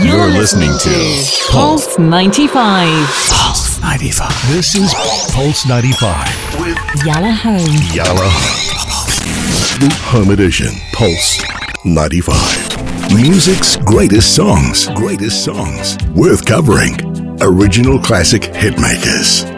[0.00, 2.88] You're listening to Pulse 95.
[3.28, 4.48] Pulse 95.
[4.48, 4.94] This is
[5.34, 7.58] Pulse 95 with Yalla Home.
[7.92, 8.30] Yalla.
[9.80, 10.68] The Home Edition.
[10.94, 11.42] Pulse
[11.84, 13.12] 95.
[13.14, 14.88] Music's greatest songs.
[14.94, 15.98] Greatest songs.
[16.14, 16.96] Worth covering.
[17.42, 19.51] Original classic hitmakers.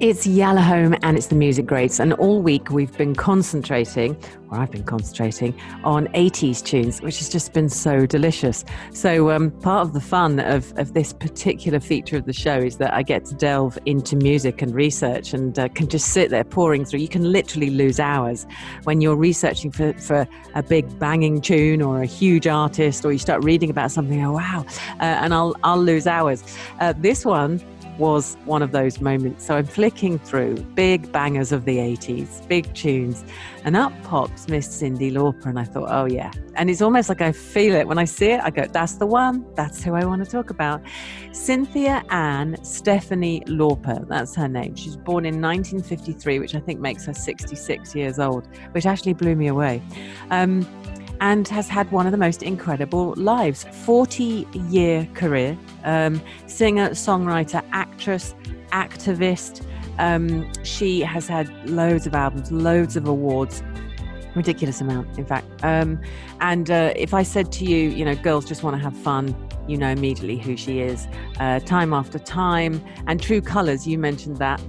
[0.00, 2.00] It's Yalla Home and it's the Music Greats.
[2.00, 4.16] And all week we've been concentrating,
[4.50, 5.54] or I've been concentrating,
[5.84, 8.64] on 80s tunes, which has just been so delicious.
[8.94, 12.78] So, um, part of the fun of, of this particular feature of the show is
[12.78, 16.44] that I get to delve into music and research and uh, can just sit there
[16.44, 17.00] pouring through.
[17.00, 18.46] You can literally lose hours
[18.84, 23.18] when you're researching for, for a big banging tune or a huge artist, or you
[23.18, 24.64] start reading about something, oh, wow,
[24.98, 26.42] uh, and I'll, I'll lose hours.
[26.80, 27.60] Uh, this one,
[28.00, 29.44] was one of those moments.
[29.46, 33.22] So I'm flicking through big bangers of the 80s, big tunes,
[33.62, 35.46] and up pops Miss Cyndi Lauper.
[35.46, 36.32] And I thought, oh, yeah.
[36.54, 37.86] And it's almost like I feel it.
[37.86, 39.44] When I see it, I go, that's the one.
[39.54, 40.80] That's who I want to talk about.
[41.32, 44.08] Cynthia Ann Stephanie Lauper.
[44.08, 44.74] That's her name.
[44.76, 49.36] She's born in 1953, which I think makes her 66 years old, which actually blew
[49.36, 49.82] me away.
[50.30, 50.66] Um,
[51.20, 57.64] and has had one of the most incredible lives 40 year career um, singer, songwriter,
[57.72, 58.34] actress,
[58.72, 59.64] activist.
[59.98, 63.62] Um, she has had loads of albums, loads of awards,
[64.34, 65.46] ridiculous amount, in fact.
[65.62, 66.00] Um,
[66.40, 69.34] and uh, if I said to you, you know, girls just want to have fun,
[69.68, 71.06] you know immediately who she is.
[71.38, 74.60] Uh, time after time, and True Colors, you mentioned that.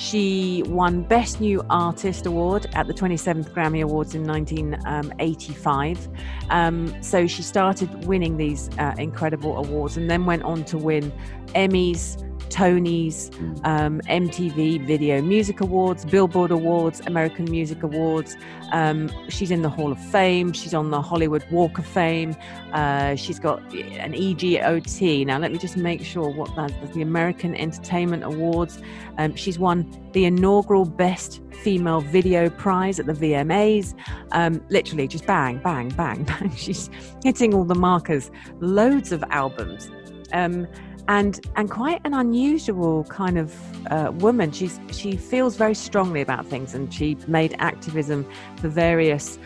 [0.00, 6.08] She won Best New Artist Award at the 27th Grammy Awards in 1985.
[6.48, 11.12] Um, so she started winning these uh, incredible awards and then went on to win
[11.48, 12.16] Emmys,
[12.48, 13.32] Tonys,
[13.64, 18.36] um, MTV Video Music Awards, Billboard Awards, American Music Awards.
[18.72, 20.52] Um, she's in the Hall of Fame.
[20.52, 22.36] She's on the Hollywood Walk of Fame.
[22.72, 25.26] Uh, she's got an EGOT.
[25.26, 28.80] Now, let me just make sure what that's the American Entertainment Awards.
[29.18, 33.94] Um, she's won the inaugural Best Female Video Prize at the VMAs.
[34.32, 36.54] Um, literally, just bang, bang, bang, bang.
[36.56, 36.90] She's
[37.24, 38.30] hitting all the markers.
[38.60, 39.90] Loads of albums.
[40.32, 40.66] Um,
[41.08, 43.54] and and quite an unusual kind of
[43.90, 44.52] uh, woman.
[44.52, 49.38] She's she feels very strongly about things, and she made activism for various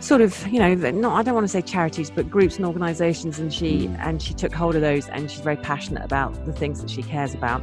[0.00, 3.38] sort of you know not I don't want to say charities, but groups and organisations,
[3.38, 6.80] and she and she took hold of those, and she's very passionate about the things
[6.80, 7.62] that she cares about.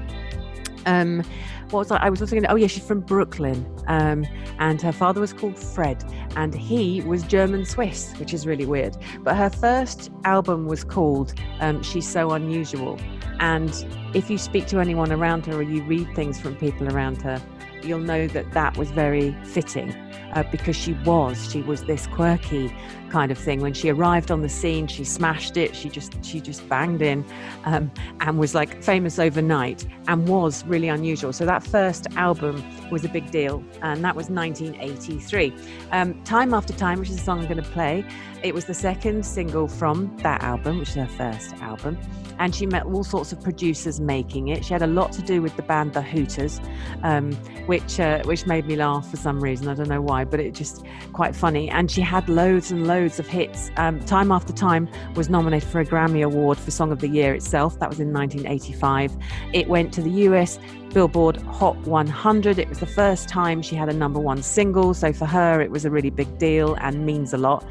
[0.86, 1.24] Um,
[1.72, 1.98] what was I?
[1.98, 3.66] I was also going to, oh yeah, she's from Brooklyn.
[3.88, 4.26] Um,
[4.60, 6.04] and her father was called Fred,
[6.36, 8.98] and he was German Swiss, which is really weird.
[9.22, 13.00] But her first album was called um, She's So Unusual.
[13.40, 17.22] And if you speak to anyone around her or you read things from people around
[17.22, 17.42] her,
[17.84, 19.96] you'll know that that was very fitting
[20.34, 22.74] uh, because she was she was this quirky
[23.10, 26.40] kind of thing when she arrived on the scene she smashed it she just she
[26.40, 27.26] just banged in
[27.66, 33.04] um, and was like famous overnight and was really unusual so that first album was
[33.04, 35.54] a big deal and that was 1983
[35.92, 38.06] um, time after time which is the song i'm going to play
[38.44, 41.98] it was the second single from that album which is her first album
[42.40, 44.66] and she met all sorts of producers making it.
[44.66, 46.60] She had a lot to do with the band The Hooters,
[47.04, 47.34] um,
[47.68, 49.68] which uh, which made me laugh for some reason.
[49.68, 51.70] I don't know why, but it just quite funny.
[51.70, 53.72] And she had loads and loads of hits.
[53.78, 57.34] Um, time after time was nominated for a Grammy Award for Song of the Year
[57.34, 57.80] itself.
[57.80, 59.16] That was in 1985.
[59.54, 60.60] It went to the US
[60.94, 62.60] Billboard Hot 100.
[62.60, 65.72] It was the first time she had a number one single, so for her it
[65.72, 67.66] was a really big deal and means a lot.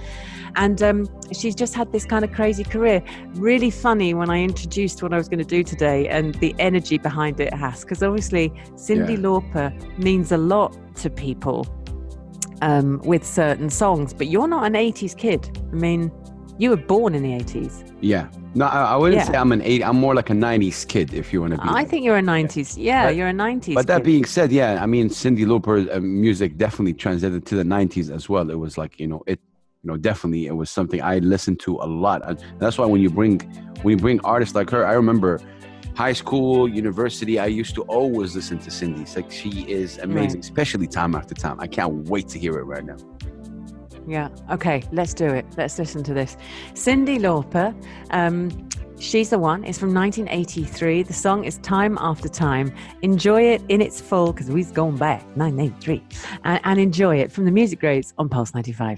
[0.56, 3.03] And um, she's just had this kind of crazy career.
[3.34, 6.99] Really funny when I introduced what I was going to do today and the energy
[6.99, 9.16] behind it has, because obviously Cyndi yeah.
[9.16, 11.65] Lauper means a lot to people
[12.62, 15.58] um, with certain songs, but you're not an 80s kid.
[15.72, 16.10] I mean,
[16.58, 17.96] you were born in the 80s.
[18.00, 18.28] Yeah.
[18.54, 19.24] No, I, I wouldn't yeah.
[19.24, 19.84] say I'm an 80.
[19.84, 21.68] I'm more like a 90s kid, if you want to be.
[21.68, 22.76] I think you're a 90s.
[22.76, 23.74] Yeah, but, you're a 90s.
[23.74, 24.04] But that kid.
[24.04, 28.28] being said, yeah, I mean, Cyndi Lauper uh, music definitely translated to the 90s as
[28.28, 28.50] well.
[28.50, 29.41] It was like, you know, it
[29.82, 33.00] you know definitely it was something i listened to a lot and that's why when
[33.00, 33.38] you bring
[33.83, 35.41] when you bring artists like her i remember
[35.98, 39.00] high school university i used to always listen to Cyndi.
[39.00, 40.45] it's like she is amazing right.
[40.45, 42.98] especially time after time i can't wait to hear it right now
[44.06, 46.36] yeah okay let's do it let's listen to this
[46.74, 47.74] Cyndi Lauper
[48.10, 48.48] um,
[49.00, 51.04] She's the One It's from 1983.
[51.04, 52.74] The song is Time After Time.
[53.03, 56.03] Enjoy it in its full, because we've gone back, 1983,
[56.42, 58.97] and, and enjoy it from the Music Greats on Pulse 95.